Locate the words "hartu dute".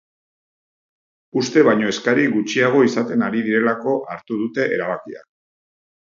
4.15-4.65